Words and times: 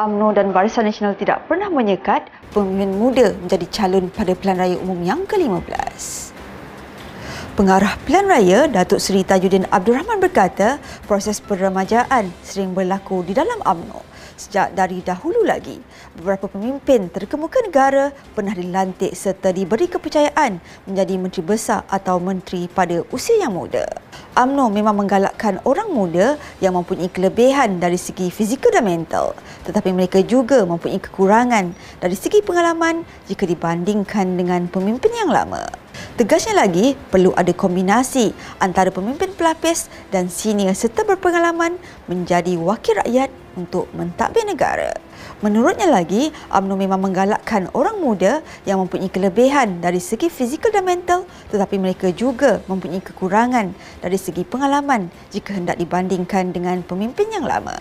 UMNO 0.00 0.32
dan 0.32 0.56
Barisan 0.56 0.88
Nasional 0.88 1.12
tidak 1.12 1.44
pernah 1.44 1.68
menyekat 1.68 2.32
pemimpin 2.56 2.96
muda 2.96 3.36
menjadi 3.36 3.68
calon 3.68 4.08
pada 4.08 4.32
pilihan 4.32 4.56
raya 4.56 4.76
umum 4.80 4.96
yang 5.04 5.28
ke-15. 5.28 6.32
Pengarah 7.52 8.00
Pilihan 8.08 8.24
Raya 8.24 8.58
Datuk 8.72 8.96
Seri 8.96 9.20
Tajuddin 9.20 9.68
Abdul 9.68 10.00
Rahman 10.00 10.16
berkata 10.16 10.80
proses 11.04 11.44
peremajaan 11.44 12.32
sering 12.40 12.72
berlaku 12.72 13.20
di 13.20 13.36
dalam 13.36 13.60
UMNO 13.60 14.09
sejak 14.40 14.72
dari 14.72 15.04
dahulu 15.04 15.44
lagi. 15.44 15.76
Beberapa 16.16 16.48
pemimpin 16.48 17.12
terkemuka 17.12 17.60
negara 17.60 18.16
pernah 18.32 18.56
dilantik 18.56 19.12
serta 19.12 19.52
diberi 19.52 19.84
kepercayaan 19.92 20.56
menjadi 20.88 21.14
menteri 21.20 21.44
besar 21.44 21.84
atau 21.92 22.16
menteri 22.16 22.64
pada 22.72 23.04
usia 23.12 23.36
yang 23.36 23.52
muda. 23.52 23.84
UMNO 24.40 24.72
memang 24.72 24.96
menggalakkan 24.96 25.60
orang 25.68 25.92
muda 25.92 26.40
yang 26.64 26.72
mempunyai 26.72 27.12
kelebihan 27.12 27.76
dari 27.76 28.00
segi 28.00 28.32
fizikal 28.32 28.72
dan 28.72 28.88
mental 28.88 29.36
tetapi 29.64 29.92
mereka 29.92 30.18
juga 30.24 30.64
mempunyai 30.64 30.98
kekurangan 30.98 31.76
dari 32.00 32.16
segi 32.16 32.40
pengalaman 32.40 33.04
jika 33.28 33.44
dibandingkan 33.44 34.34
dengan 34.34 34.66
pemimpin 34.66 35.12
yang 35.12 35.30
lama. 35.30 35.62
Tegasnya 36.16 36.56
lagi, 36.56 36.96
perlu 37.08 37.32
ada 37.36 37.52
kombinasi 37.52 38.32
antara 38.60 38.92
pemimpin 38.92 39.32
pelapis 39.36 39.88
dan 40.08 40.28
senior 40.28 40.76
serta 40.76 41.04
berpengalaman 41.04 41.76
menjadi 42.08 42.56
wakil 42.60 43.00
rakyat 43.00 43.28
untuk 43.60 43.92
mentadbir 43.92 44.48
negara. 44.48 44.96
Menurutnya 45.44 45.88
lagi, 45.88 46.32
UMNO 46.48 46.74
memang 46.76 47.00
menggalakkan 47.00 47.68
orang 47.76 48.00
muda 48.00 48.40
yang 48.64 48.80
mempunyai 48.80 49.12
kelebihan 49.12 49.84
dari 49.84 50.00
segi 50.00 50.32
fizikal 50.32 50.72
dan 50.72 50.84
mental 50.84 51.28
tetapi 51.52 51.76
mereka 51.76 52.08
juga 52.12 52.64
mempunyai 52.68 53.04
kekurangan 53.04 53.72
dari 54.00 54.16
segi 54.16 54.44
pengalaman 54.44 55.12
jika 55.28 55.56
hendak 55.56 55.76
dibandingkan 55.76 56.52
dengan 56.52 56.80
pemimpin 56.84 57.28
yang 57.32 57.44
lama. 57.44 57.76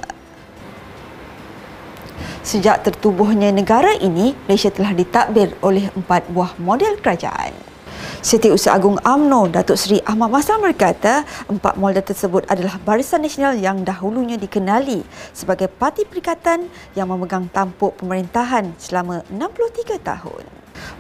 Sejak 2.40 2.88
tertubuhnya 2.88 3.52
negara 3.52 3.94
ini, 4.00 4.34
Malaysia 4.48 4.72
telah 4.72 4.96
ditakbir 4.96 5.54
oleh 5.60 5.92
empat 5.94 6.32
buah 6.32 6.56
model 6.58 6.98
kerajaan. 6.98 7.69
Setiausaha 8.20 8.76
Agung 8.76 9.00
AMNO 9.00 9.48
Datuk 9.48 9.80
Seri 9.80 10.04
Ahmad 10.04 10.28
Maslam 10.28 10.60
berkata 10.60 11.24
empat 11.48 11.80
model 11.80 12.04
tersebut 12.04 12.44
adalah 12.52 12.76
Barisan 12.84 13.24
Nasional 13.24 13.56
yang 13.56 13.88
dahulunya 13.88 14.36
dikenali 14.36 15.08
sebagai 15.32 15.72
parti 15.72 16.04
perikatan 16.04 16.68
yang 17.00 17.08
memegang 17.08 17.48
tampuk 17.48 17.96
pemerintahan 17.96 18.76
selama 18.76 19.24
63 19.32 20.04
tahun. 20.04 20.44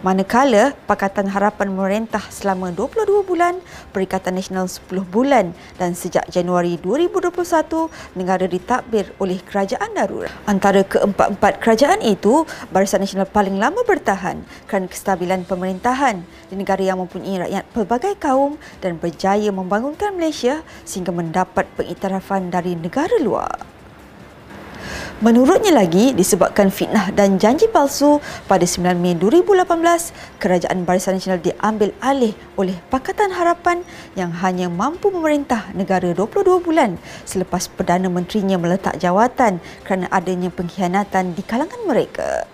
Manakala 0.01 0.75
Pakatan 0.87 1.29
Harapan 1.29 1.71
Memerintah 1.71 2.23
selama 2.33 2.73
22 2.73 3.23
bulan, 3.23 3.61
Perikatan 3.93 4.35
Nasional 4.35 4.65
10 4.65 4.87
bulan 5.07 5.51
dan 5.77 5.93
sejak 5.93 6.25
Januari 6.33 6.81
2021, 6.81 7.87
negara 8.17 8.45
ditakbir 8.49 9.11
oleh 9.21 9.37
kerajaan 9.43 9.91
darurat. 9.93 10.33
Antara 10.49 10.81
keempat-empat 10.81 11.61
kerajaan 11.61 12.01
itu, 12.01 12.47
Barisan 12.73 13.05
Nasional 13.05 13.29
paling 13.29 13.61
lama 13.61 13.85
bertahan 13.85 14.41
kerana 14.65 14.89
kestabilan 14.89 15.45
pemerintahan 15.45 16.25
di 16.49 16.55
negara 16.57 16.81
yang 16.81 16.97
mempunyai 16.97 17.45
rakyat 17.45 17.63
pelbagai 17.69 18.13
kaum 18.17 18.57
dan 18.81 18.97
berjaya 18.97 19.53
membangunkan 19.53 20.17
Malaysia 20.17 20.65
sehingga 20.83 21.13
mendapat 21.13 21.69
pengiktirafan 21.77 22.49
dari 22.49 22.73
negara 22.73 23.13
luar. 23.21 23.68
Menurutnya 25.19 25.75
lagi, 25.75 26.15
disebabkan 26.15 26.71
fitnah 26.71 27.11
dan 27.11 27.35
janji 27.35 27.67
palsu 27.67 28.23
pada 28.47 28.63
9 28.63 28.95
Mei 28.95 29.19
2018, 29.19 30.15
Kerajaan 30.39 30.87
Barisan 30.87 31.19
Nasional 31.19 31.43
diambil 31.43 31.91
alih 31.99 32.31
oleh 32.55 32.79
Pakatan 32.87 33.35
Harapan 33.35 33.83
yang 34.15 34.31
hanya 34.39 34.71
mampu 34.71 35.11
memerintah 35.11 35.75
negara 35.75 36.15
22 36.15 36.63
bulan 36.63 36.95
selepas 37.27 37.67
Perdana 37.67 38.07
Menterinya 38.07 38.55
meletak 38.55 38.95
jawatan 38.95 39.59
kerana 39.83 40.07
adanya 40.07 40.47
pengkhianatan 40.55 41.35
di 41.35 41.43
kalangan 41.43 41.83
mereka. 41.83 42.47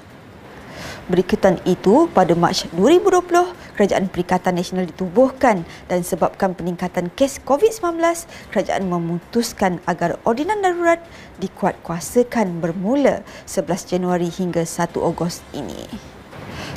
Berikutan 1.05 1.61
itu, 1.69 2.09
pada 2.17 2.33
Mac 2.33 2.65
2020, 2.73 3.29
Kerajaan 3.77 4.09
Perikatan 4.09 4.57
Nasional 4.57 4.89
ditubuhkan 4.89 5.61
dan 5.85 6.01
sebabkan 6.01 6.57
peningkatan 6.57 7.13
kes 7.13 7.45
COVID-19, 7.45 8.01
kerajaan 8.49 8.89
memutuskan 8.89 9.77
agar 9.85 10.17
ordinan 10.25 10.65
darurat 10.65 10.97
dikuatkuasakan 11.37 12.57
bermula 12.57 13.21
11 13.45 13.85
Januari 13.85 14.33
hingga 14.33 14.65
1 14.65 14.97
Ogos 14.97 15.45
ini. 15.53 15.85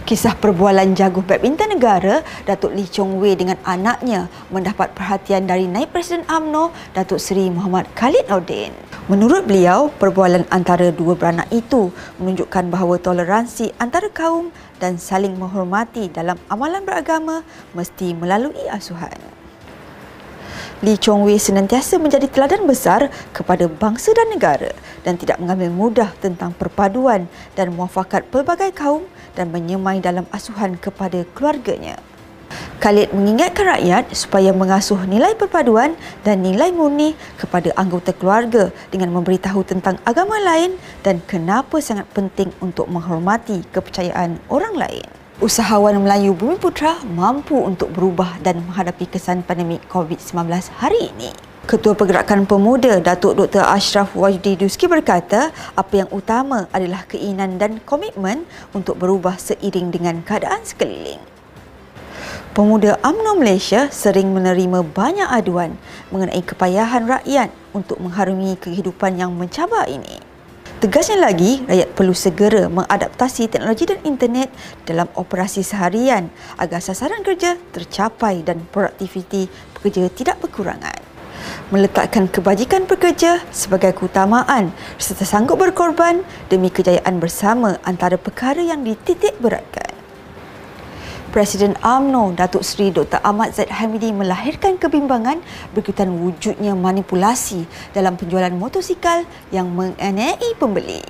Kisah 0.09 0.41
perbualan 0.41 0.97
jaguh 0.97 1.21
badminton 1.21 1.77
negara 1.77 2.25
Datuk 2.49 2.73
Lee 2.73 2.89
Chong 2.89 3.21
Wei 3.21 3.37
dengan 3.37 3.61
anaknya 3.61 4.33
mendapat 4.49 4.97
perhatian 4.97 5.45
dari 5.45 5.69
Naib 5.69 5.93
Presiden 5.93 6.25
AMNO 6.25 6.73
Datuk 6.97 7.21
Seri 7.21 7.53
Muhammad 7.53 7.85
Khalid 7.93 8.25
Nordin. 8.25 8.73
Menurut 9.13 9.45
beliau, 9.45 9.93
perbualan 10.01 10.49
antara 10.49 10.89
dua 10.97 11.13
beranak 11.13 11.53
itu 11.53 11.93
menunjukkan 12.17 12.73
bahawa 12.73 12.97
toleransi 12.97 13.77
antara 13.77 14.09
kaum 14.09 14.49
dan 14.81 14.97
saling 14.97 15.37
menghormati 15.37 16.09
dalam 16.09 16.41
amalan 16.49 16.89
beragama 16.89 17.45
mesti 17.77 18.17
melalui 18.17 18.65
asuhan. 18.73 19.38
Lee 20.79 20.95
Chong 20.95 21.27
Wei 21.27 21.43
senantiasa 21.43 21.99
menjadi 21.99 22.31
teladan 22.31 22.63
besar 22.63 23.11
kepada 23.35 23.67
bangsa 23.67 24.15
dan 24.15 24.31
negara 24.31 24.71
dan 25.03 25.19
tidak 25.19 25.43
mengambil 25.43 25.75
mudah 25.75 26.11
tentang 26.23 26.55
perpaduan 26.55 27.27
dan 27.59 27.75
muafakat 27.75 28.31
pelbagai 28.31 28.71
kaum 28.79 29.03
dan 29.35 29.51
menyemai 29.51 29.99
dalam 29.99 30.23
asuhan 30.31 30.79
kepada 30.79 31.27
keluarganya. 31.35 31.99
Khalid 32.79 33.11
mengingatkan 33.11 33.75
rakyat 33.75 34.15
supaya 34.15 34.55
mengasuh 34.55 35.03
nilai 35.03 35.35
perpaduan 35.35 35.99
dan 36.23 36.47
nilai 36.47 36.71
murni 36.71 37.19
kepada 37.35 37.75
anggota 37.75 38.15
keluarga 38.15 38.71
dengan 38.95 39.11
memberitahu 39.19 39.67
tentang 39.67 39.99
agama 40.07 40.39
lain 40.39 40.79
dan 41.03 41.19
kenapa 41.27 41.83
sangat 41.83 42.07
penting 42.15 42.55
untuk 42.63 42.87
menghormati 42.87 43.67
kepercayaan 43.75 44.39
orang 44.47 44.79
lain 44.79 45.18
usahawan 45.39 45.95
Melayu 46.03 46.35
Bumi 46.35 46.59
Putra 46.59 46.99
mampu 47.15 47.55
untuk 47.55 47.95
berubah 47.95 48.43
dan 48.43 48.59
menghadapi 48.67 49.07
kesan 49.07 49.47
pandemik 49.47 49.79
COVID-19 49.87 50.35
hari 50.83 51.15
ini. 51.15 51.31
Ketua 51.63 51.95
Pergerakan 51.95 52.43
Pemuda 52.43 52.99
Datuk 52.99 53.39
Dr. 53.39 53.63
Ashraf 53.63 54.19
Wajdi 54.19 54.59
Duski 54.59 54.91
berkata, 54.91 55.55
apa 55.79 55.95
yang 55.95 56.11
utama 56.11 56.67
adalah 56.75 57.07
keinginan 57.07 57.55
dan 57.55 57.79
komitmen 57.87 58.51
untuk 58.75 58.99
berubah 58.99 59.39
seiring 59.39 59.95
dengan 59.95 60.27
keadaan 60.27 60.67
sekeliling. 60.67 61.23
Pemuda 62.51 62.99
UMNO 63.07 63.39
Malaysia 63.39 63.87
sering 63.95 64.35
menerima 64.35 64.83
banyak 64.83 65.31
aduan 65.31 65.79
mengenai 66.11 66.43
kepayahan 66.43 67.07
rakyat 67.07 67.55
untuk 67.71 68.03
mengharungi 68.03 68.59
kehidupan 68.59 69.15
yang 69.15 69.31
mencabar 69.39 69.87
ini. 69.87 70.28
Tegasnya 70.79 71.19
lagi, 71.19 71.59
rakyat 71.67 71.91
perlu 71.91 72.15
segera 72.15 72.71
mengadaptasi 72.71 73.51
teknologi 73.51 73.83
dan 73.91 73.99
internet 74.07 74.47
dalam 74.87 75.11
operasi 75.19 75.67
seharian 75.67 76.31
agar 76.55 76.79
sasaran 76.79 77.27
kerja 77.27 77.59
tercapai 77.75 78.47
dan 78.47 78.63
produktiviti 78.71 79.51
pekerja 79.75 80.07
tidak 80.15 80.39
berkurangan. 80.39 80.95
Meletakkan 81.75 82.31
kebajikan 82.31 82.87
pekerja 82.87 83.43
sebagai 83.51 83.91
keutamaan 83.91 84.71
serta 85.03 85.27
sanggup 85.27 85.59
berkorban 85.59 86.23
demi 86.47 86.71
kejayaan 86.71 87.19
bersama 87.19 87.83
antara 87.83 88.15
perkara 88.15 88.63
yang 88.63 88.87
dititik 88.87 89.35
beratkan. 89.43 89.88
Presiden 91.29 91.77
AMNO 91.85 92.33
Datuk 92.41 92.65
Seri 92.65 92.89
Dr. 92.89 93.21
Ahmad 93.21 93.53
Zaid 93.53 93.69
Hamidi 93.69 94.17
melahirkan 94.17 94.81
kebimbangan 94.81 95.45
berkaitan 95.77 96.25
wujudnya 96.25 96.73
manipulasi 96.73 97.69
dalam 97.93 98.17
penjualan 98.17 98.49
motosikal 98.57 99.29
yang 99.53 99.69
menganiai 99.77 100.57
pembeli. 100.57 101.05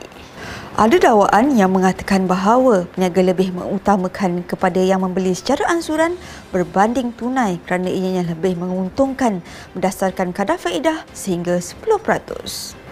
Ada 0.75 0.99
dakwaan 0.99 1.55
yang 1.55 1.71
mengatakan 1.71 2.27
bahawa 2.27 2.91
peniaga 2.91 3.23
lebih 3.23 3.55
mengutamakan 3.55 4.43
kepada 4.43 4.83
yang 4.83 5.07
membeli 5.07 5.39
secara 5.39 5.71
ansuran 5.71 6.19
berbanding 6.51 7.15
tunai 7.15 7.63
kerana 7.63 7.87
ianya 7.87 8.27
lebih 8.27 8.59
menguntungkan 8.59 9.39
berdasarkan 9.79 10.35
kadar 10.35 10.59
faedah 10.59 11.07
sehingga 11.15 11.63
10%. 11.63 12.88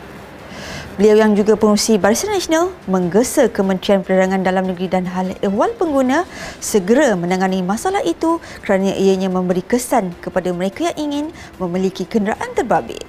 Beliau 0.97 1.21
yang 1.21 1.37
juga 1.37 1.61
pengurusi 1.61 2.01
Barisan 2.01 2.33
Nasional 2.33 2.73
menggesa 2.89 3.53
Kementerian 3.53 4.01
Perdagangan 4.01 4.41
Dalam 4.41 4.65
Negeri 4.65 4.89
dan 4.89 5.05
Hal 5.05 5.37
Ehwal 5.45 5.77
Pengguna 5.77 6.25
segera 6.57 7.13
menangani 7.13 7.61
masalah 7.61 8.01
itu 8.01 8.41
kerana 8.65 8.97
ianya 8.97 9.29
memberi 9.29 9.61
kesan 9.61 10.17
kepada 10.25 10.57
mereka 10.57 10.89
yang 10.89 10.97
ingin 10.97 11.25
memiliki 11.61 12.09
kenderaan 12.09 12.49
terbabit. 12.57 13.05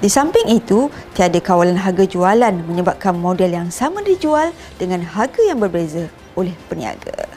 Di 0.00 0.08
samping 0.08 0.48
itu, 0.48 0.88
tiada 1.12 1.44
kawalan 1.44 1.76
harga 1.76 2.08
jualan 2.08 2.56
menyebabkan 2.64 3.12
model 3.12 3.52
yang 3.52 3.68
sama 3.68 4.00
dijual 4.00 4.56
dengan 4.80 5.04
harga 5.04 5.44
yang 5.44 5.60
berbeza 5.60 6.08
oleh 6.40 6.56
peniaga. 6.72 7.28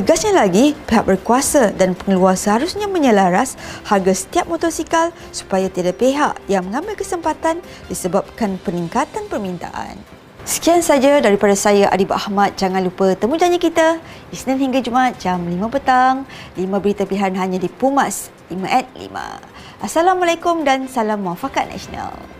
Tegasnya 0.00 0.32
lagi, 0.32 0.72
pihak 0.88 1.04
berkuasa 1.04 1.76
dan 1.76 1.92
pengeluar 1.92 2.32
seharusnya 2.32 2.88
menyelaras 2.88 3.60
harga 3.84 4.16
setiap 4.16 4.48
motosikal 4.48 5.12
supaya 5.28 5.68
tidak 5.68 6.00
pihak 6.00 6.40
yang 6.48 6.64
mengambil 6.64 6.96
kesempatan 6.96 7.60
disebabkan 7.84 8.56
peningkatan 8.64 9.28
permintaan. 9.28 10.00
Sekian 10.48 10.80
saja 10.80 11.20
daripada 11.20 11.52
saya 11.52 11.92
Adib 11.92 12.16
Ahmad. 12.16 12.56
Jangan 12.56 12.80
lupa 12.80 13.12
temu 13.12 13.36
janji 13.36 13.60
kita 13.60 14.00
Isnin 14.32 14.56
hingga 14.56 14.80
Jumaat 14.80 15.20
jam 15.20 15.44
5 15.44 15.68
petang. 15.68 16.24
5 16.56 16.64
berita 16.80 17.04
pilihan 17.04 17.36
hanya 17.36 17.60
di 17.60 17.68
Pumas 17.68 18.32
5 18.48 18.56
at 18.72 18.88
5. 18.96 19.84
Assalamualaikum 19.84 20.64
dan 20.64 20.88
salam 20.88 21.20
muafakat 21.20 21.68
nasional. 21.68 22.39